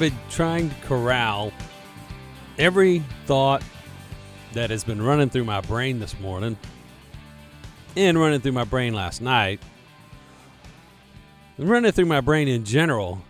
I've 0.00 0.12
been 0.12 0.18
trying 0.30 0.70
to 0.70 0.76
corral 0.86 1.52
every 2.56 3.00
thought 3.26 3.62
that 4.54 4.70
has 4.70 4.82
been 4.82 5.02
running 5.02 5.28
through 5.28 5.44
my 5.44 5.60
brain 5.60 6.00
this 6.00 6.18
morning 6.20 6.56
and 7.96 8.18
running 8.18 8.40
through 8.40 8.52
my 8.52 8.64
brain 8.64 8.94
last 8.94 9.20
night, 9.20 9.60
running 11.58 11.92
through 11.92 12.06
my 12.06 12.22
brain 12.22 12.48
in 12.48 12.64
general. 12.64 13.20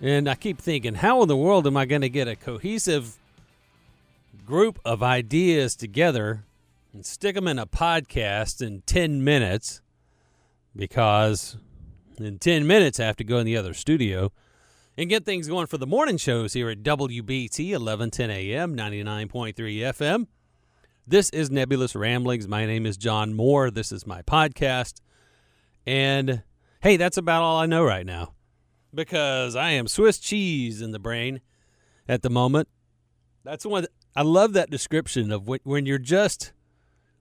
And 0.00 0.30
I 0.30 0.34
keep 0.34 0.56
thinking, 0.56 0.94
how 0.94 1.20
in 1.20 1.28
the 1.28 1.36
world 1.36 1.66
am 1.66 1.76
I 1.76 1.84
going 1.84 2.00
to 2.00 2.08
get 2.08 2.26
a 2.26 2.36
cohesive 2.36 3.18
group 4.46 4.78
of 4.82 5.02
ideas 5.02 5.76
together 5.76 6.42
and 6.94 7.04
stick 7.04 7.34
them 7.34 7.46
in 7.46 7.58
a 7.58 7.66
podcast 7.66 8.66
in 8.66 8.80
10 8.86 9.22
minutes? 9.22 9.82
Because 10.74 11.58
in 12.16 12.38
10 12.38 12.66
minutes, 12.66 12.98
I 12.98 13.04
have 13.04 13.16
to 13.16 13.24
go 13.24 13.36
in 13.36 13.44
the 13.44 13.58
other 13.58 13.74
studio 13.74 14.32
and 14.96 15.08
get 15.08 15.24
things 15.24 15.48
going 15.48 15.66
for 15.66 15.78
the 15.78 15.86
morning 15.86 16.16
shows 16.16 16.52
here 16.52 16.68
at 16.70 16.82
WBT 16.82 17.72
1110 17.72 18.30
AM 18.30 18.76
99.3 18.76 19.54
FM. 19.54 20.26
This 21.06 21.30
is 21.30 21.50
Nebulous 21.50 21.94
Ramblings. 21.94 22.46
My 22.46 22.66
name 22.66 22.86
is 22.86 22.96
John 22.96 23.34
Moore. 23.34 23.70
This 23.70 23.92
is 23.92 24.06
my 24.06 24.22
podcast. 24.22 25.00
And 25.86 26.42
hey, 26.82 26.96
that's 26.96 27.16
about 27.16 27.42
all 27.42 27.58
I 27.58 27.66
know 27.66 27.84
right 27.84 28.06
now 28.06 28.34
because 28.94 29.56
I 29.56 29.70
am 29.70 29.86
Swiss 29.88 30.18
cheese 30.18 30.82
in 30.82 30.92
the 30.92 30.98
brain 30.98 31.40
at 32.08 32.22
the 32.22 32.30
moment. 32.30 32.68
That's 33.44 33.64
one 33.64 33.86
I 34.14 34.22
love 34.22 34.52
that 34.54 34.70
description 34.70 35.32
of 35.32 35.46
when, 35.46 35.86
you're 35.86 35.98
just 35.98 36.52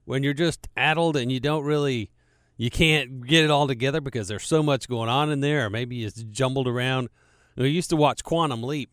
when 0.06 0.24
you're 0.24 0.34
just 0.34 0.68
addled 0.76 1.16
and 1.16 1.32
you 1.32 1.40
don't 1.40 1.64
really 1.64 2.12
you 2.58 2.70
can't 2.70 3.26
get 3.26 3.46
it 3.46 3.52
all 3.52 3.68
together 3.68 4.02
because 4.02 4.28
there's 4.28 4.46
so 4.46 4.62
much 4.62 4.90
going 4.90 5.08
on 5.08 5.32
in 5.32 5.40
there 5.40 5.68
or 5.68 5.70
maybe 5.70 6.04
it's 6.04 6.24
jumbled 6.24 6.68
around. 6.68 7.10
We 7.60 7.70
used 7.70 7.90
to 7.90 7.98
watch 7.98 8.24
Quantum 8.24 8.64
Leap 8.64 8.90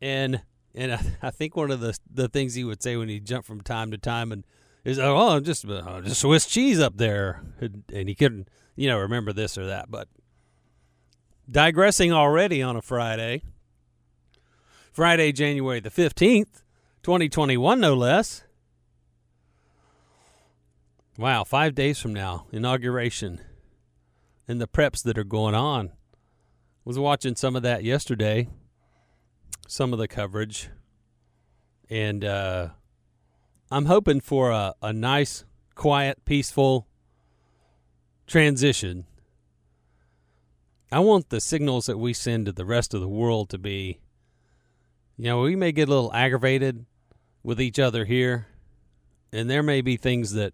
and 0.00 0.42
and 0.74 0.92
I, 0.92 1.00
I, 1.22 1.30
think 1.30 1.56
one 1.56 1.70
of 1.70 1.80
the 1.80 1.96
the 2.12 2.28
things 2.28 2.54
he 2.54 2.64
would 2.64 2.82
say 2.82 2.96
when 2.96 3.08
he 3.08 3.20
jumped 3.20 3.46
from 3.46 3.60
time 3.60 3.90
to 3.92 3.98
time 3.98 4.32
and 4.32 4.44
is 4.84 4.98
oh 4.98 5.38
just 5.40 5.64
uh, 5.66 6.00
just 6.02 6.20
Swiss 6.20 6.46
cheese 6.46 6.80
up 6.80 6.96
there 6.96 7.42
and, 7.60 7.84
and 7.92 8.08
he 8.08 8.14
couldn't 8.14 8.48
you 8.74 8.88
know 8.88 8.98
remember 8.98 9.32
this 9.32 9.56
or 9.56 9.66
that 9.66 9.90
but 9.90 10.08
digressing 11.50 12.12
already 12.12 12.60
on 12.60 12.76
a 12.76 12.82
Friday. 12.82 13.42
Friday 14.92 15.32
January 15.32 15.80
the 15.80 15.90
15th 15.90 16.62
2021 17.02 17.80
no 17.80 17.94
less. 17.94 18.42
Wow 21.16 21.44
5 21.44 21.74
days 21.74 22.00
from 22.00 22.12
now 22.12 22.46
inauguration 22.50 23.40
and 24.48 24.60
the 24.60 24.66
preps 24.66 25.04
that 25.04 25.16
are 25.16 25.24
going 25.24 25.54
on 25.54 25.92
was 26.84 26.98
watching 26.98 27.36
some 27.36 27.56
of 27.56 27.62
that 27.62 27.84
yesterday 27.84 28.48
some 29.72 29.94
of 29.94 29.98
the 29.98 30.06
coverage, 30.06 30.68
and 31.88 32.24
uh, 32.24 32.68
I'm 33.70 33.86
hoping 33.86 34.20
for 34.20 34.50
a, 34.50 34.74
a 34.82 34.92
nice, 34.92 35.46
quiet, 35.74 36.24
peaceful 36.26 36.86
transition. 38.26 39.06
I 40.90 40.98
want 40.98 41.30
the 41.30 41.40
signals 41.40 41.86
that 41.86 41.96
we 41.96 42.12
send 42.12 42.46
to 42.46 42.52
the 42.52 42.66
rest 42.66 42.92
of 42.92 43.00
the 43.00 43.08
world 43.08 43.48
to 43.48 43.58
be, 43.58 44.00
you 45.16 45.24
know, 45.24 45.40
we 45.40 45.56
may 45.56 45.72
get 45.72 45.88
a 45.88 45.90
little 45.90 46.12
aggravated 46.12 46.84
with 47.42 47.58
each 47.58 47.78
other 47.78 48.04
here, 48.04 48.48
and 49.32 49.48
there 49.48 49.62
may 49.62 49.80
be 49.80 49.96
things 49.96 50.32
that 50.34 50.52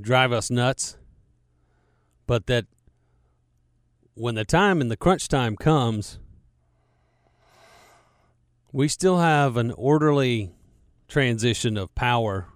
drive 0.00 0.32
us 0.32 0.50
nuts, 0.50 0.96
but 2.26 2.46
that 2.46 2.64
when 4.16 4.34
the 4.34 4.44
time 4.44 4.80
and 4.80 4.90
the 4.90 4.96
crunch 4.96 5.28
time 5.28 5.56
comes, 5.56 6.18
we 8.72 8.88
still 8.88 9.18
have 9.18 9.56
an 9.58 9.70
orderly 9.72 10.52
transition 11.06 11.76
of 11.76 11.94
power, 11.94 12.48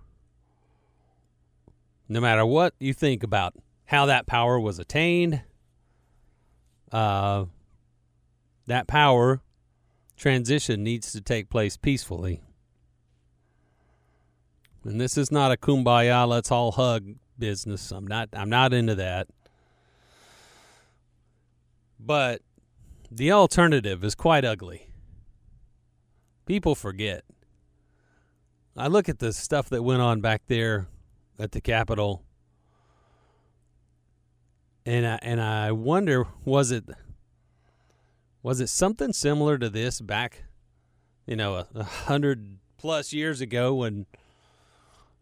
no 2.08 2.20
matter 2.20 2.44
what 2.44 2.74
you 2.80 2.94
think 2.94 3.22
about 3.22 3.54
how 3.84 4.06
that 4.06 4.26
power 4.26 4.58
was 4.58 4.78
attained. 4.78 5.42
Uh, 6.90 7.44
that 8.66 8.88
power 8.88 9.42
transition 10.16 10.82
needs 10.82 11.12
to 11.12 11.20
take 11.20 11.50
place 11.50 11.76
peacefully. 11.76 12.42
And 14.82 15.00
this 15.00 15.18
is 15.18 15.30
not 15.30 15.52
a 15.52 15.56
kumbaya, 15.56 16.26
let's 16.26 16.50
all 16.50 16.72
hug 16.72 17.16
business. 17.38 17.92
I'm 17.92 18.06
not 18.06 18.30
I'm 18.32 18.48
not 18.48 18.72
into 18.72 18.94
that. 18.94 19.28
But 22.04 22.42
the 23.10 23.32
alternative 23.32 24.02
is 24.04 24.14
quite 24.14 24.44
ugly 24.44 24.90
people 26.50 26.74
forget. 26.74 27.22
I 28.76 28.88
look 28.88 29.08
at 29.08 29.20
the 29.20 29.32
stuff 29.32 29.68
that 29.68 29.84
went 29.84 30.02
on 30.02 30.20
back 30.20 30.42
there 30.48 30.88
at 31.38 31.52
the 31.52 31.60
Capitol, 31.60 32.24
and 34.84 35.06
I, 35.06 35.20
and 35.22 35.40
I 35.40 35.70
wonder 35.70 36.26
was 36.44 36.72
it 36.72 36.86
was 38.42 38.60
it 38.60 38.66
something 38.66 39.12
similar 39.12 39.58
to 39.58 39.68
this 39.68 40.00
back, 40.00 40.42
you 41.24 41.36
know, 41.36 41.54
a, 41.54 41.68
a 41.76 41.84
hundred 41.84 42.58
plus 42.78 43.12
years 43.12 43.40
ago 43.40 43.72
when 43.72 44.06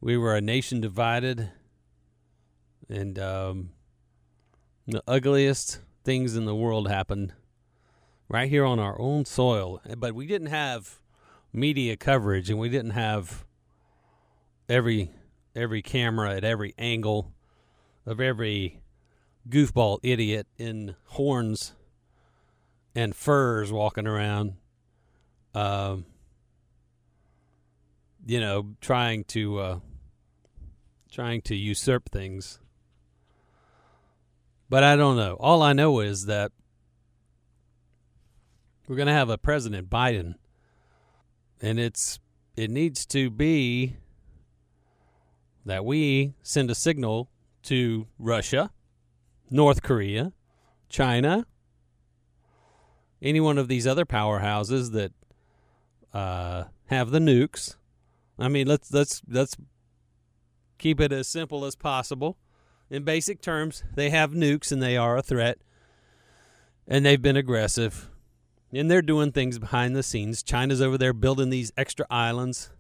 we 0.01 0.17
were 0.17 0.35
a 0.35 0.41
nation 0.41 0.81
divided, 0.81 1.51
and 2.89 3.19
um, 3.19 3.73
the 4.87 5.03
ugliest 5.07 5.81
things 6.05 6.37
in 6.37 6.45
the 6.45 6.55
world 6.55 6.89
happened 6.89 7.33
right 8.29 8.49
here 8.49 8.65
on 8.65 8.79
our 8.79 9.01
own 9.01 9.25
soil, 9.25 9.81
but 9.97 10.15
we 10.15 10.27
didn't 10.27 10.49
have 10.49 11.01
media 11.53 11.97
coverage 11.97 12.51
and 12.51 12.59
we 12.59 12.69
didn't 12.69 12.91
have 12.91 13.45
every 14.69 15.11
every 15.57 15.83
camera 15.83 16.37
at 16.37 16.45
every 16.45 16.75
angle 16.79 17.33
of 18.07 18.21
every 18.21 18.81
goofball 19.49 19.99
idiot 20.03 20.47
in 20.59 20.95
horns 21.05 21.73
and 22.95 23.17
furs 23.17 23.73
walking 23.73 24.07
around 24.07 24.55
um, 25.55 26.05
you 28.27 28.39
know 28.39 28.75
trying 28.81 29.25
to 29.25 29.59
uh, 29.59 29.79
trying 31.11 31.41
to 31.41 31.57
usurp 31.57 32.11
things 32.11 32.61
but 34.69 34.83
I 34.83 34.97
don't 34.97 35.17
know 35.17 35.37
all 35.41 35.63
I 35.63 35.73
know 35.73 36.01
is 36.01 36.27
that 36.27 36.53
we're 38.87 38.97
going 38.97 39.07
to 39.07 39.13
have 39.13 39.31
a 39.31 39.39
president 39.39 39.91
Biden 39.91 40.35
and 41.61 41.79
it's 41.79 42.19
it 42.57 42.71
needs 42.71 43.07
to 43.07 43.31
be 43.31 43.97
that 45.65 45.85
we 45.85 46.35
send 46.43 46.71
a 46.71 46.75
signal 46.75 47.31
to 47.63 48.07
Russia, 48.19 48.71
North 49.51 49.83
Korea, 49.83 50.33
China, 50.89 51.47
any 53.21 53.41
one 53.41 53.59
of 53.59 53.69
these 53.69 53.87
other 53.87 54.05
powerhouses 54.05 54.93
that 54.93 55.13
uh, 56.15 56.65
have 56.87 57.11
the 57.11 57.19
nukes. 57.19 57.77
I 58.39 58.49
mean, 58.49 58.67
let's 58.67 58.93
let's 58.93 59.23
let's 59.29 59.57
keep 60.79 61.01
it 61.01 61.13
as 61.13 61.29
simple 61.29 61.65
as 61.65 61.77
possible. 61.77 62.39
In 62.91 63.05
basic 63.05 63.41
terms, 63.41 63.85
they 63.95 64.11
have 64.11 64.33
nukes 64.33 64.73
and 64.73 64.83
they 64.83 64.97
are 64.97 65.17
a 65.17 65.23
threat, 65.23 65.59
and 66.87 67.05
they've 67.05 67.21
been 67.21 67.37
aggressive 67.37 68.09
and 68.73 68.91
they're 68.91 69.03
doing 69.03 69.33
things 69.33 69.59
behind 69.59 69.97
the 69.97 70.03
scenes. 70.03 70.43
China's 70.43 70.83
over 70.83 70.99
there 70.99 71.13
building 71.13 71.51
these 71.51 71.73
extra 71.77 72.07
islands. 72.11 72.71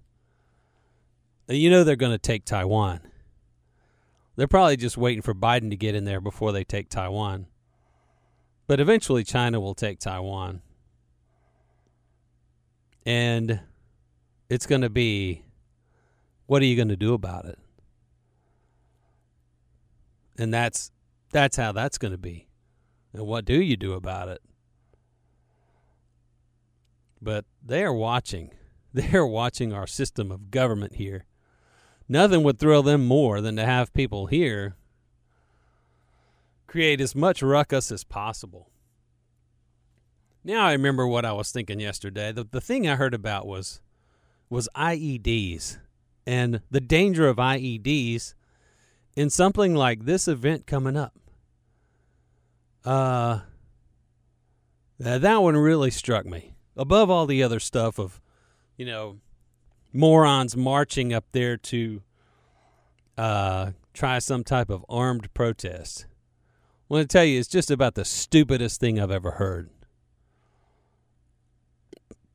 And 1.49 1.57
you 1.57 1.71
know 1.71 1.83
they're 1.83 1.97
going 1.97 2.13
to 2.13 2.19
take 2.19 2.45
Taiwan. 2.45 3.01
They're 4.37 4.47
probably 4.47 4.77
just 4.77 4.99
waiting 4.99 5.23
for 5.23 5.35
Biden 5.35 5.71
to 5.71 5.77
get 5.77 5.95
in 5.95 6.05
there 6.05 6.21
before 6.21 6.53
they 6.53 6.63
take 6.63 6.91
Taiwan. 6.91 7.47
But 8.67 8.81
eventually, 8.81 9.25
China 9.25 9.61
will 9.61 9.75
take 9.75 9.99
Taiwan. 9.99 10.61
And 13.07 13.61
it's 14.51 14.67
going 14.67 14.83
to 14.83 14.91
be 14.91 15.45
what 16.47 16.61
are 16.61 16.67
you 16.67 16.77
going 16.77 16.89
to 16.89 16.97
do 16.97 17.15
about 17.15 17.47
it? 17.47 17.59
And 20.39 20.55
that's 20.55 20.91
that's 21.31 21.57
how 21.57 21.73
that's 21.73 21.99
going 21.99 22.13
to 22.13 22.19
be. 22.19 22.49
And 23.13 23.27
what 23.27 23.45
do 23.45 23.61
you 23.61 23.77
do 23.77 23.93
about 23.93 24.29
it? 24.29 24.41
but 27.21 27.45
they 27.65 27.83
are 27.85 27.95
watching. 27.95 28.51
They 28.91 29.13
are 29.13 29.27
watching 29.27 29.73
our 29.73 29.87
system 29.87 30.33
of 30.33 30.51
government 30.51 30.95
here. 30.95 31.27
Nothing 32.09 32.43
would 32.43 32.59
thrill 32.59 32.83
them 32.83 33.05
more 33.05 33.43
than 33.43 33.55
to 33.57 33.65
have 33.65 33.93
people 33.93 34.27
here 34.27 34.77
create 36.67 37.01
as 37.01 37.15
much 37.15 37.43
ruckus 37.43 37.93
as 37.93 38.03
possible. 38.03 38.71
Now 40.43 40.65
I 40.65 40.73
remember 40.73 41.07
what 41.07 41.27
I 41.27 41.33
was 41.33 41.53
thinking 41.53 41.81
yesterday. 41.81 42.33
The, 42.33 42.45
the 42.51 42.63
thing 42.63 42.89
I 42.89 42.97
heard 42.97 43.13
about 43.13 43.47
was 43.47 43.83
was 44.49 44.71
IEDs 44.75 45.79
and 46.27 46.63
the 46.71 46.81
danger 46.81 47.29
of 47.29 47.37
IEDs 47.37 48.33
in 49.17 49.31
something 49.31 49.75
like 49.75 50.05
this 50.05 50.29
event 50.29 50.67
coming 50.67 50.97
up. 50.97 51.15
Uh, 52.85 53.41
that 54.99 55.43
one 55.43 55.57
really 55.57 55.91
struck 55.91 56.27
me 56.27 56.55
above 56.77 57.11
all 57.11 57.27
the 57.27 57.43
other 57.43 57.61
stuff 57.61 57.99
of, 57.99 58.21
you 58.77 58.87
know, 58.87 59.19
morons 59.93 60.57
marching 60.57 61.13
up 61.13 61.25
there 61.33 61.57
to 61.57 62.03
uh, 63.17 63.73
try 63.93 64.19
some 64.19 64.45
type 64.45 64.71
of 64.71 64.85
armed 64.89 65.33
protest. 65.35 66.07
I 66.91 66.95
want 66.95 67.11
to 67.11 67.13
tell 67.13 67.25
you, 67.25 67.39
it's 67.39 67.49
just 67.49 67.71
about 67.71 67.95
the 67.95 68.05
stupidest 68.05 68.81
thing 68.81 68.99
I've 68.99 69.11
ever 69.11 69.33
heard. 69.33 69.69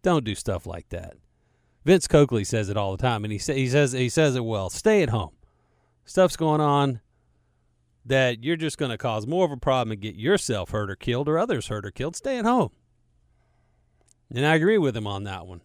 Don't 0.03 0.25
do 0.25 0.35
stuff 0.35 0.65
like 0.65 0.89
that. 0.89 1.15
Vince 1.85 2.07
Coakley 2.07 2.43
says 2.43 2.69
it 2.69 2.77
all 2.77 2.95
the 2.95 3.01
time, 3.01 3.23
and 3.23 3.31
he, 3.31 3.39
he 3.39 3.67
says 3.67 3.93
he 3.93 4.09
says 4.09 4.35
it 4.35 4.43
well. 4.43 4.69
Stay 4.69 5.01
at 5.01 5.09
home. 5.09 5.31
Stuff's 6.05 6.35
going 6.35 6.61
on 6.61 7.01
that 8.05 8.43
you're 8.43 8.57
just 8.57 8.77
going 8.77 8.91
to 8.91 8.97
cause 8.97 9.25
more 9.25 9.45
of 9.45 9.51
a 9.51 9.57
problem 9.57 9.91
and 9.91 10.01
get 10.01 10.15
yourself 10.15 10.71
hurt 10.71 10.89
or 10.89 10.95
killed 10.95 11.29
or 11.29 11.37
others 11.37 11.67
hurt 11.67 11.85
or 11.85 11.91
killed. 11.91 12.15
Stay 12.15 12.37
at 12.37 12.45
home. 12.45 12.71
And 14.33 14.45
I 14.45 14.55
agree 14.55 14.77
with 14.77 14.97
him 14.97 15.07
on 15.07 15.23
that 15.23 15.45
one. 15.47 15.61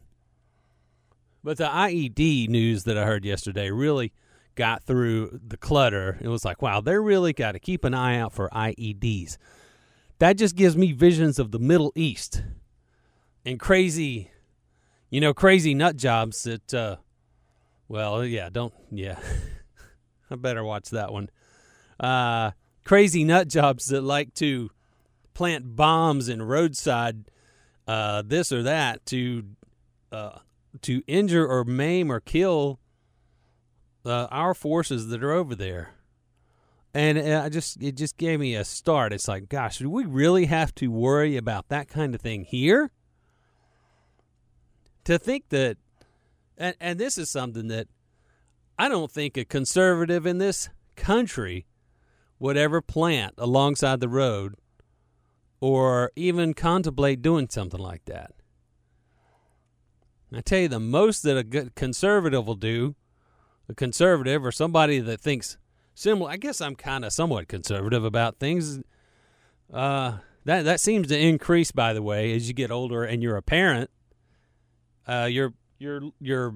But 1.42 1.56
the 1.56 1.66
IED 1.66 2.48
news 2.48 2.84
that 2.84 2.98
I 2.98 3.04
heard 3.04 3.24
yesterday 3.24 3.70
really 3.70 4.12
got 4.54 4.82
through 4.82 5.40
the 5.46 5.56
clutter. 5.56 6.18
It 6.20 6.28
was 6.28 6.44
like, 6.44 6.60
wow, 6.60 6.80
they 6.80 6.98
really 6.98 7.32
got 7.32 7.52
to 7.52 7.58
keep 7.58 7.84
an 7.84 7.94
eye 7.94 8.18
out 8.18 8.32
for 8.32 8.48
IEDs. 8.50 9.38
That 10.18 10.36
just 10.36 10.56
gives 10.56 10.76
me 10.76 10.92
visions 10.92 11.38
of 11.38 11.52
the 11.52 11.60
Middle 11.60 11.92
East 11.94 12.42
and 13.44 13.58
crazy, 13.58 14.30
you 15.10 15.20
know, 15.20 15.32
crazy 15.32 15.74
nut 15.74 15.96
jobs 15.96 16.42
that, 16.42 16.74
uh, 16.74 16.96
well, 17.86 18.24
yeah, 18.24 18.48
don't, 18.50 18.74
yeah. 18.90 19.18
I 20.30 20.36
better 20.36 20.64
watch 20.64 20.90
that 20.90 21.12
one. 21.12 21.30
Uh, 21.98 22.52
crazy 22.84 23.24
nut 23.24 23.48
jobs 23.48 23.86
that 23.86 24.02
like 24.02 24.34
to 24.34 24.70
plant 25.34 25.76
bombs 25.76 26.28
in 26.28 26.42
roadside 26.42 27.30
uh, 27.86 28.22
this 28.24 28.52
or 28.52 28.62
that 28.62 29.04
to 29.06 29.44
uh, 30.12 30.38
to 30.82 31.02
injure 31.06 31.46
or 31.46 31.64
maim 31.64 32.10
or 32.10 32.20
kill 32.20 32.78
uh, 34.04 34.26
our 34.30 34.54
forces 34.54 35.08
that 35.08 35.22
are 35.22 35.32
over 35.32 35.54
there. 35.54 35.94
And 36.94 37.18
uh, 37.18 37.42
I 37.44 37.48
just 37.48 37.82
it 37.82 37.92
just 37.96 38.16
gave 38.16 38.40
me 38.40 38.54
a 38.54 38.64
start. 38.64 39.12
It's 39.12 39.28
like, 39.28 39.48
gosh, 39.48 39.78
do 39.78 39.90
we 39.90 40.04
really 40.04 40.46
have 40.46 40.74
to 40.76 40.88
worry 40.88 41.36
about 41.36 41.68
that 41.68 41.88
kind 41.88 42.14
of 42.14 42.20
thing 42.20 42.44
here? 42.44 42.90
To 45.04 45.18
think 45.18 45.48
that, 45.50 45.76
and 46.56 46.74
and 46.80 46.98
this 46.98 47.18
is 47.18 47.30
something 47.30 47.68
that 47.68 47.88
I 48.78 48.88
don't 48.88 49.10
think 49.10 49.36
a 49.36 49.44
conservative 49.44 50.24
in 50.26 50.38
this 50.38 50.68
country 50.94 51.66
would 52.38 52.56
ever 52.56 52.80
plant 52.80 53.34
alongside 53.38 54.00
the 54.00 54.08
road 54.08 54.54
or 55.60 56.12
even 56.14 56.54
contemplate 56.54 57.20
doing 57.20 57.48
something 57.50 57.80
like 57.80 58.04
that. 58.04 58.32
I 60.32 60.40
tell 60.42 60.60
you, 60.60 60.68
the 60.68 60.78
most 60.78 61.22
that 61.22 61.36
a 61.36 61.42
good 61.42 61.74
conservative 61.74 62.46
will 62.46 62.54
do, 62.54 62.94
a 63.68 63.74
conservative 63.74 64.44
or 64.44 64.52
somebody 64.52 65.00
that 65.00 65.20
thinks 65.20 65.56
similar, 65.94 66.30
I 66.30 66.36
guess 66.36 66.60
I'm 66.60 66.76
kind 66.76 67.04
of 67.04 67.12
somewhat 67.12 67.48
conservative 67.48 68.04
about 68.04 68.38
things. 68.38 68.80
Uh, 69.72 70.18
that 70.44 70.62
that 70.62 70.80
seems 70.80 71.08
to 71.08 71.18
increase, 71.18 71.72
by 71.72 71.92
the 71.92 72.02
way, 72.02 72.34
as 72.34 72.46
you 72.46 72.54
get 72.54 72.70
older 72.70 73.04
and 73.04 73.22
you're 73.22 73.36
a 73.36 73.42
parent. 73.42 73.90
Uh, 75.06 75.28
your 75.30 75.54
your 75.78 76.02
your 76.20 76.54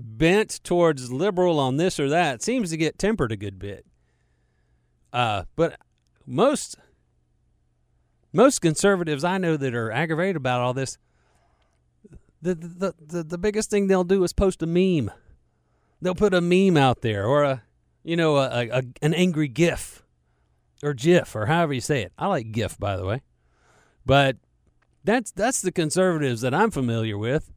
bent 0.00 0.62
towards 0.64 1.12
liberal 1.12 1.58
on 1.58 1.76
this 1.76 2.00
or 2.00 2.08
that 2.08 2.42
seems 2.42 2.70
to 2.70 2.76
get 2.76 2.98
tempered 2.98 3.32
a 3.32 3.36
good 3.36 3.58
bit. 3.58 3.86
Uh, 5.12 5.44
but 5.56 5.78
most 6.26 6.76
most 8.32 8.60
conservatives 8.60 9.24
I 9.24 9.38
know 9.38 9.56
that 9.56 9.74
are 9.74 9.90
aggravated 9.90 10.36
about 10.36 10.60
all 10.60 10.72
this, 10.72 10.98
the, 12.40 12.54
the 12.54 12.94
the 13.04 13.22
the 13.24 13.38
biggest 13.38 13.70
thing 13.70 13.86
they'll 13.86 14.04
do 14.04 14.22
is 14.24 14.32
post 14.32 14.62
a 14.62 14.66
meme. 14.66 15.10
They'll 16.00 16.14
put 16.14 16.32
a 16.32 16.40
meme 16.40 16.76
out 16.76 17.02
there 17.02 17.26
or 17.26 17.42
a 17.42 17.62
you 18.02 18.16
know 18.16 18.36
a, 18.36 18.68
a 18.68 18.82
an 19.02 19.14
angry 19.14 19.48
GIF 19.48 20.04
or 20.82 20.94
GIF 20.94 21.34
or 21.34 21.46
however 21.46 21.72
you 21.72 21.80
say 21.80 22.02
it. 22.02 22.12
I 22.16 22.28
like 22.28 22.52
GIF 22.52 22.78
by 22.78 22.96
the 22.96 23.04
way, 23.04 23.22
but 24.06 24.36
that's 25.04 25.32
that's 25.32 25.60
the 25.60 25.72
conservatives 25.72 26.40
that 26.42 26.54
I'm 26.54 26.70
familiar 26.70 27.18
with. 27.18 27.50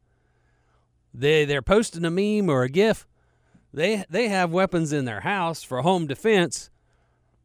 They 1.13 1.45
they're 1.45 1.61
posting 1.61 2.05
a 2.05 2.11
meme 2.11 2.49
or 2.49 2.63
a 2.63 2.69
GIF. 2.69 3.07
They 3.73 4.05
they 4.09 4.29
have 4.29 4.51
weapons 4.51 4.91
in 4.91 5.05
their 5.05 5.21
house 5.21 5.63
for 5.63 5.81
home 5.81 6.07
defense 6.07 6.69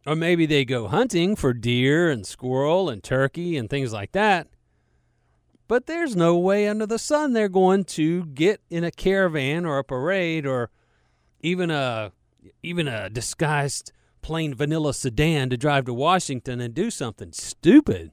or 0.09 0.17
maybe 0.17 0.47
they 0.47 0.65
go 0.65 0.88
hunting 0.88 1.37
for 1.37 1.53
deer 1.53 2.11
and 2.11 2.26
squirrel 2.26 2.88
and 2.88 3.05
turkey 3.05 3.59
and 3.59 3.69
things 3.69 3.93
like 3.93 4.12
that. 4.12 4.49
But 5.67 5.85
there's 5.85 6.17
no 6.17 6.38
way 6.38 6.67
under 6.67 6.87
the 6.87 6.99
sun 6.99 7.35
they're 7.35 7.50
going 7.50 7.85
to 7.85 8.25
get 8.25 8.62
in 8.70 8.85
a 8.85 8.91
caravan 8.91 9.67
or 9.67 9.76
a 9.76 9.85
parade 9.85 10.47
or 10.47 10.70
even 11.41 11.70
a 11.70 12.12
even 12.62 12.88
a 12.88 13.11
disguised 13.11 13.93
plain 14.23 14.55
vanilla 14.55 14.94
sedan 14.94 15.50
to 15.50 15.59
drive 15.59 15.85
to 15.85 15.93
Washington 15.93 16.59
and 16.61 16.73
do 16.73 16.91
something 16.91 17.32
stupid. 17.32 18.11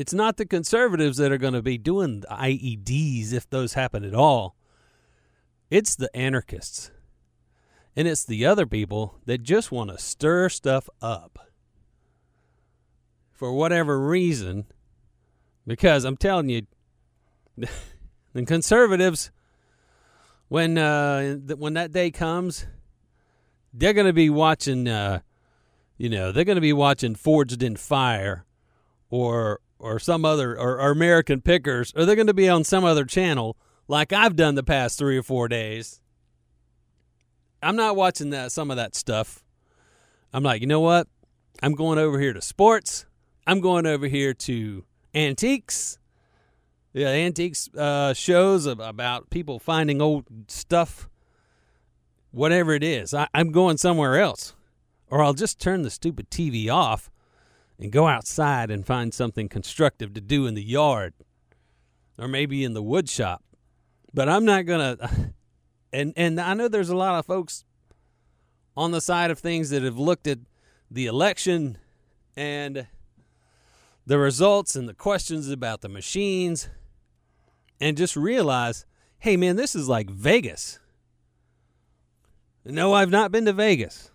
It's 0.00 0.14
not 0.14 0.38
the 0.38 0.46
conservatives 0.46 1.18
that 1.18 1.30
are 1.30 1.36
going 1.36 1.52
to 1.52 1.60
be 1.60 1.76
doing 1.76 2.24
IEDs 2.30 3.34
if 3.34 3.50
those 3.50 3.74
happen 3.74 4.02
at 4.02 4.14
all. 4.14 4.56
It's 5.68 5.94
the 5.94 6.08
anarchists 6.16 6.90
and 7.94 8.08
it's 8.08 8.24
the 8.24 8.46
other 8.46 8.64
people 8.64 9.18
that 9.26 9.42
just 9.42 9.70
want 9.70 9.90
to 9.90 9.98
stir 9.98 10.48
stuff 10.48 10.88
up 11.02 11.38
for 13.30 13.52
whatever 13.52 14.00
reason. 14.00 14.64
Because 15.66 16.06
I'm 16.06 16.16
telling 16.16 16.48
you, 16.48 16.62
the 18.32 18.46
conservatives, 18.46 19.30
when 20.48 20.78
uh, 20.78 21.34
when 21.58 21.74
that 21.74 21.92
day 21.92 22.10
comes, 22.10 22.64
they're 23.74 23.92
going 23.92 24.06
to 24.06 24.14
be 24.14 24.30
watching. 24.30 24.88
Uh, 24.88 25.20
you 25.98 26.08
know, 26.08 26.32
they're 26.32 26.44
going 26.44 26.56
to 26.56 26.62
be 26.62 26.72
watching 26.72 27.14
Forged 27.14 27.62
in 27.62 27.76
Fire, 27.76 28.46
or 29.10 29.60
or 29.80 29.98
some 29.98 30.24
other 30.24 30.58
or, 30.58 30.80
or 30.80 30.90
American 30.90 31.40
Pickers, 31.40 31.92
or 31.96 32.04
they're 32.04 32.14
going 32.16 32.26
to 32.26 32.34
be 32.34 32.48
on 32.48 32.64
some 32.64 32.84
other 32.84 33.04
channel 33.04 33.56
like 33.88 34.12
I've 34.12 34.36
done 34.36 34.54
the 34.54 34.62
past 34.62 34.98
three 34.98 35.18
or 35.18 35.22
four 35.22 35.48
days 35.48 36.00
I'm 37.62 37.76
not 37.76 37.96
watching 37.96 38.30
that 38.30 38.52
some 38.52 38.70
of 38.70 38.76
that 38.78 38.94
stuff. 38.94 39.44
I'm 40.32 40.42
like, 40.42 40.60
you 40.60 40.66
know 40.66 40.80
what? 40.80 41.08
I'm 41.62 41.74
going 41.74 41.98
over 41.98 42.18
here 42.18 42.32
to 42.32 42.40
sports. 42.40 43.06
I'm 43.46 43.60
going 43.60 43.86
over 43.86 44.06
here 44.06 44.32
to 44.32 44.84
antiques. 45.14 45.98
Yeah, 46.92 47.08
antiques 47.08 47.68
uh, 47.76 48.14
shows 48.14 48.66
about 48.66 49.30
people 49.30 49.58
finding 49.58 50.00
old 50.00 50.24
stuff, 50.48 51.08
whatever 52.30 52.72
it 52.72 52.82
is. 52.82 53.12
I, 53.12 53.28
I'm 53.34 53.52
going 53.52 53.76
somewhere 53.76 54.18
else, 54.18 54.54
or 55.08 55.22
I'll 55.22 55.34
just 55.34 55.60
turn 55.60 55.82
the 55.82 55.90
stupid 55.90 56.30
TV 56.30 56.72
off 56.72 57.10
and 57.80 57.90
go 57.90 58.06
outside 58.06 58.70
and 58.70 58.86
find 58.86 59.14
something 59.14 59.48
constructive 59.48 60.12
to 60.12 60.20
do 60.20 60.46
in 60.46 60.54
the 60.54 60.62
yard, 60.62 61.14
or 62.18 62.28
maybe 62.28 62.62
in 62.62 62.74
the 62.74 62.82
wood 62.82 63.08
shop. 63.08 63.42
But 64.12 64.28
I'm 64.28 64.44
not 64.44 64.66
gonna. 64.66 65.32
and 65.92 66.12
and 66.16 66.38
I 66.38 66.54
know 66.54 66.68
there's 66.68 66.90
a 66.90 66.96
lot 66.96 67.18
of 67.18 67.26
folks 67.26 67.64
on 68.76 68.90
the 68.90 69.00
side 69.00 69.30
of 69.30 69.38
things 69.38 69.70
that 69.70 69.82
have 69.82 69.98
looked 69.98 70.26
at 70.26 70.38
the 70.90 71.06
election 71.06 71.78
and 72.36 72.86
the 74.06 74.18
results 74.18 74.76
and 74.76 74.88
the 74.88 74.94
questions 74.94 75.48
about 75.50 75.80
the 75.80 75.88
machines 75.88 76.68
and 77.80 77.96
just 77.96 78.16
realize, 78.16 78.84
hey 79.18 79.36
man, 79.36 79.56
this 79.56 79.74
is 79.74 79.88
like 79.88 80.10
Vegas. 80.10 80.78
No, 82.64 82.92
I've 82.92 83.10
not 83.10 83.32
been 83.32 83.46
to 83.46 83.52
Vegas. 83.54 84.10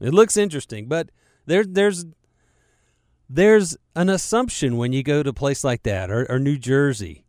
It 0.00 0.14
looks 0.14 0.38
interesting, 0.38 0.86
but 0.86 1.10
there 1.44 1.64
there's 1.64 2.06
there's 3.32 3.76
an 3.94 4.08
assumption 4.08 4.76
when 4.76 4.92
you 4.92 5.04
go 5.04 5.22
to 5.22 5.30
a 5.30 5.32
place 5.32 5.62
like 5.62 5.84
that 5.84 6.10
or, 6.10 6.26
or 6.28 6.40
New 6.40 6.58
Jersey 6.58 7.24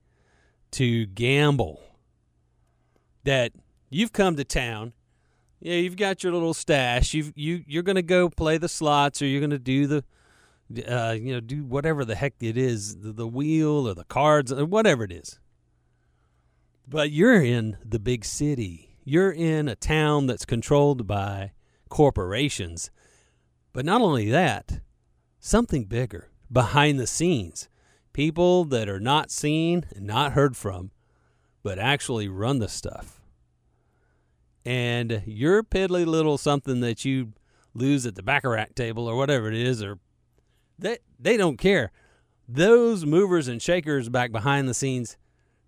to 0.72 1.05
gamble 1.05 1.79
that 3.24 3.51
you've 3.91 4.12
come 4.12 4.36
to 4.36 4.43
town. 4.43 4.93
Yeah, 5.60 5.75
you've 5.75 5.98
got 5.98 6.24
your 6.24 6.34
little 6.34 6.55
stash. 6.55 7.13
You've 7.13 7.34
you 7.36 7.63
you're 7.67 7.84
gonna 7.84 8.01
go 8.01 8.29
play 8.29 8.58
the 8.58 8.67
slots, 8.67 9.22
or 9.22 9.27
you're 9.27 9.41
gonna 9.41 9.60
do 9.60 9.86
the, 9.86 10.03
uh, 10.88 11.12
you 11.12 11.34
know, 11.34 11.39
do 11.39 11.63
whatever 11.63 12.03
the 12.03 12.15
heck 12.15 12.34
it 12.39 12.58
is, 12.58 12.98
the, 12.98 13.12
the 13.12 13.27
wheel 13.27 13.88
or 13.88 13.93
the 13.93 14.05
cards 14.05 14.51
or 14.51 14.65
whatever 14.65 15.03
it 15.03 15.12
is. 15.12 15.39
But 16.88 17.12
you're 17.12 17.43
in 17.43 17.77
the 17.86 18.00
big 18.00 18.25
city. 18.25 18.98
You're 19.03 19.31
in 19.31 19.67
a 19.67 19.75
town 19.75 20.25
that's 20.25 20.46
controlled 20.46 21.05
by 21.05 21.51
corporations. 21.89 22.89
But 23.72 23.86
not 23.86 24.01
only 24.01 24.31
that, 24.31 24.81
something 25.41 25.83
bigger 25.83 26.29
behind 26.50 26.98
the 27.00 27.07
scenes. 27.07 27.67
People 28.13 28.63
that 28.65 28.88
are 28.88 29.00
not 29.00 29.31
seen 29.31 29.86
and 29.95 30.05
not 30.05 30.31
heard 30.33 30.55
from 30.55 30.91
but 31.63 31.77
actually 31.77 32.27
run 32.27 32.60
the 32.60 32.69
stuff. 32.69 33.21
And 34.65 35.24
your 35.25 35.63
piddly 35.63 36.05
little 36.05 36.38
something 36.38 36.79
that 36.81 37.03
you 37.03 37.33
lose 37.74 38.05
at 38.05 38.15
the 38.15 38.24
baccarat 38.24 38.75
table 38.75 39.07
or 39.07 39.15
whatever 39.15 39.48
it 39.48 39.55
is, 39.55 39.81
or 39.83 40.00
they 40.77 41.00
they 41.19 41.38
don't 41.38 41.57
care. 41.57 41.91
those 42.48 43.05
movers 43.05 43.48
and 43.48 43.62
shakers 43.62 44.10
back 44.10 44.31
behind 44.31 44.67
the 44.67 44.74
scenes, 44.74 45.17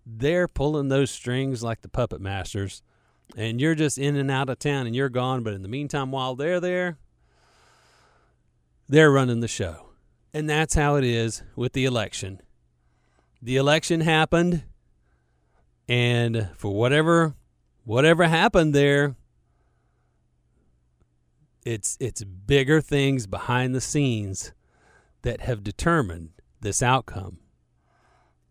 they're 0.04 0.48
pulling 0.48 0.88
those 0.88 1.10
strings 1.10 1.62
like 1.62 1.82
the 1.82 1.88
puppet 1.88 2.20
masters. 2.20 2.82
And 3.36 3.60
you're 3.60 3.74
just 3.74 3.96
in 3.96 4.16
and 4.16 4.30
out 4.30 4.50
of 4.50 4.58
town 4.58 4.86
and 4.86 4.94
you're 4.94 5.08
gone. 5.08 5.42
But 5.42 5.54
in 5.54 5.62
the 5.62 5.68
meantime, 5.68 6.12
while 6.12 6.34
they're 6.34 6.60
there, 6.60 6.98
they're 8.88 9.10
running 9.10 9.40
the 9.40 9.48
show. 9.48 9.90
And 10.32 10.48
that's 10.50 10.74
how 10.74 10.96
it 10.96 11.04
is 11.04 11.42
with 11.54 11.72
the 11.72 11.84
election. 11.84 12.40
The 13.40 13.56
election 13.56 14.00
happened, 14.00 14.64
and 15.88 16.48
for 16.56 16.74
whatever 16.74 17.34
whatever 17.84 18.24
happened 18.24 18.74
there, 18.74 19.16
it's 21.64 21.96
it's 22.00 22.24
bigger 22.24 22.80
things 22.80 23.26
behind 23.26 23.74
the 23.74 23.80
scenes 23.80 24.52
that 25.22 25.42
have 25.42 25.62
determined 25.62 26.30
this 26.60 26.82
outcome. 26.82 27.38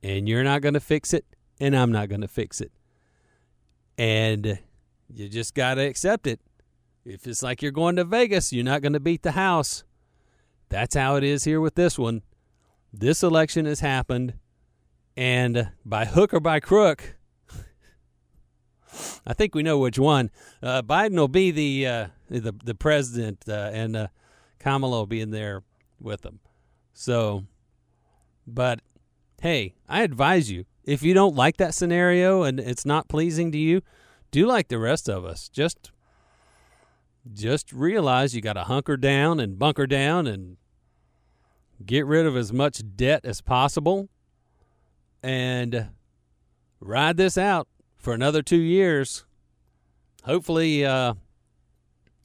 And 0.02 0.28
you're 0.28 0.44
not 0.44 0.62
going 0.62 0.74
to 0.74 0.80
fix 0.80 1.14
it, 1.14 1.26
and 1.60 1.76
I'm 1.76 1.92
not 1.92 2.10
going 2.10 2.22
to 2.22 2.28
fix 2.28 2.62
it. 2.62 2.72
And 3.98 4.60
you 5.14 5.30
just 5.30 5.54
got 5.54 5.76
to 5.76 5.82
accept 5.82 6.28
it. 6.28 6.40
If 7.06 7.28
it's 7.28 7.44
like 7.44 7.62
you're 7.62 7.72
going 7.72 7.96
to 7.98 8.04
Vegas, 8.04 8.54
you're 8.54 8.64
not 8.64 8.82
going 8.82 8.94
to 8.94 9.00
beat 9.00 9.24
the 9.24 9.32
house. 9.32 9.84
That's 10.74 10.96
how 10.96 11.18
it 11.18 11.24
is 11.24 11.44
here 11.44 11.62
with 11.62 11.76
this 11.76 12.00
one. 12.00 12.24
This 12.92 13.22
election 13.22 13.66
has 13.68 13.82
happened, 13.82 14.34
and 15.16 15.70
by 15.86 16.06
hook 16.06 16.34
or 16.34 16.40
by 16.40 16.60
crook, 16.60 17.16
I 19.28 19.34
think 19.34 19.54
we 19.54 19.62
know 19.62 19.78
which 19.78 20.00
one. 20.00 20.32
Uh, 20.64 20.82
Biden 20.82 21.16
will 21.16 21.28
be 21.28 21.52
the 21.52 21.86
uh, 21.86 22.08
the 22.28 22.56
the 22.64 22.74
president, 22.74 23.44
uh, 23.48 23.70
and 23.72 23.96
uh, 23.96 24.08
Kamala 24.58 24.98
will 24.98 25.06
be 25.06 25.22
in 25.22 25.30
there 25.30 25.62
with 26.00 26.26
him. 26.26 26.40
So, 26.92 27.44
but 28.48 28.80
hey, 29.44 29.76
I 29.88 30.02
advise 30.02 30.50
you 30.50 30.66
if 30.84 31.04
you 31.04 31.14
don't 31.14 31.36
like 31.36 31.58
that 31.58 31.76
scenario 31.76 32.42
and 32.42 32.60
it's 32.60 32.84
not 32.84 33.08
pleasing 33.08 33.52
to 33.52 33.60
you, 33.60 33.84
do 34.32 34.48
like 34.48 34.70
the 34.70 34.80
rest 34.80 35.08
of 35.08 35.24
us. 35.24 35.50
Just 35.50 35.92
just 37.32 37.72
realize 37.72 38.34
you 38.34 38.42
got 38.42 38.54
to 38.54 38.64
hunker 38.64 38.98
down 38.98 39.40
and 39.40 39.60
bunker 39.60 39.86
down 39.86 40.26
and 40.26 40.58
get 41.86 42.06
rid 42.06 42.26
of 42.26 42.36
as 42.36 42.52
much 42.54 42.82
debt 42.96 43.26
as 43.26 43.42
possible 43.42 44.10
and 45.22 45.90
ride 46.80 47.18
this 47.18 47.38
out 47.38 47.68
for 47.98 48.14
another 48.14 48.42
two 48.42 48.62
years. 48.62 49.26
Hopefully, 50.24 50.86
uh, 50.86 51.14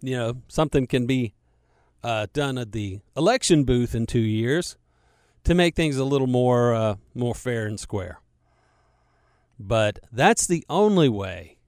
you 0.00 0.16
know, 0.16 0.42
something 0.48 0.86
can 0.86 1.06
be 1.06 1.34
uh, 2.02 2.26
done 2.32 2.58
at 2.58 2.72
the 2.72 3.00
election 3.16 3.64
booth 3.64 3.94
in 3.94 4.06
two 4.06 4.18
years 4.20 4.76
to 5.44 5.54
make 5.54 5.74
things 5.74 5.96
a 5.96 6.04
little 6.04 6.26
more 6.26 6.74
uh, 6.74 6.94
more 7.14 7.34
fair 7.34 7.66
and 7.66 7.80
square. 7.80 8.20
But 9.58 9.98
that's 10.12 10.46
the 10.46 10.64
only 10.68 11.08
way 11.08 11.58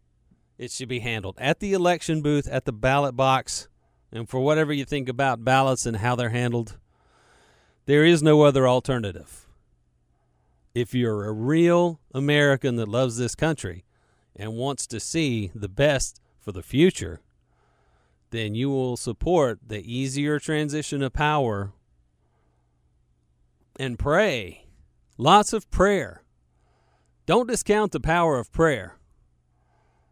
it 0.58 0.70
should 0.70 0.88
be 0.88 1.00
handled 1.00 1.36
at 1.38 1.60
the 1.60 1.72
election 1.72 2.22
booth, 2.22 2.46
at 2.48 2.64
the 2.64 2.72
ballot 2.72 3.16
box, 3.16 3.68
and 4.12 4.28
for 4.28 4.40
whatever 4.40 4.72
you 4.72 4.84
think 4.84 5.08
about 5.08 5.44
ballots 5.44 5.86
and 5.86 5.96
how 5.96 6.14
they're 6.14 6.30
handled, 6.30 6.78
there 7.90 8.04
is 8.04 8.22
no 8.22 8.42
other 8.42 8.68
alternative. 8.68 9.48
If 10.76 10.94
you're 10.94 11.24
a 11.24 11.32
real 11.32 11.98
American 12.14 12.76
that 12.76 12.86
loves 12.86 13.16
this 13.16 13.34
country 13.34 13.84
and 14.36 14.52
wants 14.52 14.86
to 14.86 15.00
see 15.00 15.50
the 15.56 15.68
best 15.68 16.20
for 16.38 16.52
the 16.52 16.62
future, 16.62 17.20
then 18.30 18.54
you 18.54 18.70
will 18.70 18.96
support 18.96 19.58
the 19.66 19.82
easier 19.92 20.38
transition 20.38 21.02
of 21.02 21.12
power 21.12 21.72
and 23.74 23.98
pray. 23.98 24.66
Lots 25.18 25.52
of 25.52 25.68
prayer. 25.72 26.22
Don't 27.26 27.48
discount 27.48 27.90
the 27.90 27.98
power 27.98 28.38
of 28.38 28.52
prayer. 28.52 28.98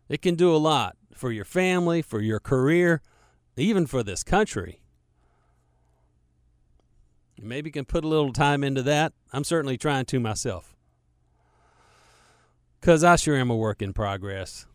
It 0.09 0.21
can 0.21 0.35
do 0.35 0.53
a 0.53 0.59
lot 0.59 0.97
for 1.15 1.31
your 1.31 1.45
family, 1.45 2.03
for 2.03 2.21
your 2.21 2.41
career, 2.41 3.03
even 3.57 3.87
for 3.87 4.03
this 4.03 4.25
country. 4.25 4.81
Maybe 7.41 7.71
can 7.71 7.85
put 7.85 8.05
a 8.05 8.09
little 8.09 8.33
time 8.33 8.65
into 8.65 8.83
that. 8.83 9.13
I'm 9.33 9.45
certainly 9.45 9.77
trying 9.77 10.07
to 10.07 10.21
myself. 10.21 10.75
Because 12.81 13.05
I 13.05 13.17
sure 13.17 13.37
am 13.37 13.51
a 13.51 13.57
work 13.57 13.83
in 13.83 13.93
progress. 13.93 14.67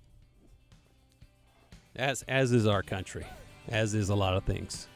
As, 1.95 2.23
as 2.23 2.51
is 2.51 2.65
our 2.65 2.81
country, 2.81 3.25
as 3.67 3.93
is 3.93 4.09
a 4.09 4.15
lot 4.15 4.35
of 4.35 4.43
things. 4.43 4.87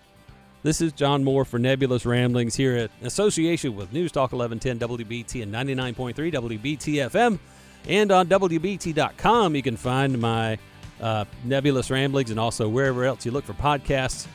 This 0.63 0.81
is 0.81 0.91
John 0.91 1.24
Moore 1.24 1.45
for 1.45 1.59
Nebulous 1.59 2.05
Ramblings 2.05 2.55
here 2.55 2.75
at 2.75 2.91
association 3.03 3.75
with 3.75 3.93
News 3.93 4.12
Talk 4.12 4.33
1110 4.33 4.79
WBT 4.79 5.43
and 5.43 5.53
99.3 5.53 6.15
WBT 6.33 6.77
FM. 7.09 7.39
And 7.88 8.12
on 8.12 8.27
WBT.com, 8.27 9.55
you 9.55 9.62
can 9.62 9.77
find 9.77 10.19
my 10.19 10.57
uh, 11.00 11.25
Nebulous 11.43 11.91
Ramblings 11.91 12.31
and 12.31 12.39
also 12.39 12.67
wherever 12.67 13.05
else 13.05 13.25
you 13.25 13.31
look 13.31 13.45
for 13.45 13.53
podcasts. 13.53 14.27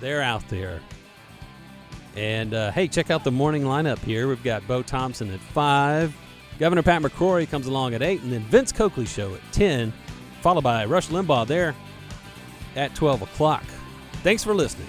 They're 0.00 0.22
out 0.22 0.48
there. 0.48 0.80
And 2.18 2.52
uh, 2.52 2.72
hey, 2.72 2.88
check 2.88 3.12
out 3.12 3.22
the 3.22 3.30
morning 3.30 3.62
lineup 3.62 4.00
here. 4.00 4.26
We've 4.26 4.42
got 4.42 4.66
Bo 4.66 4.82
Thompson 4.82 5.32
at 5.32 5.38
5. 5.38 6.12
Governor 6.58 6.82
Pat 6.82 7.00
McCrory 7.00 7.48
comes 7.48 7.68
along 7.68 7.94
at 7.94 8.02
8. 8.02 8.22
And 8.22 8.32
then 8.32 8.40
Vince 8.40 8.72
Coakley 8.72 9.06
Show 9.06 9.36
at 9.36 9.52
10, 9.52 9.92
followed 10.40 10.64
by 10.64 10.84
Rush 10.84 11.10
Limbaugh 11.10 11.46
there 11.46 11.76
at 12.74 12.92
12 12.96 13.22
o'clock. 13.22 13.62
Thanks 14.24 14.42
for 14.42 14.52
listening. 14.52 14.88